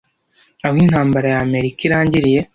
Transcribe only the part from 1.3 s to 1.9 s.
ya amerika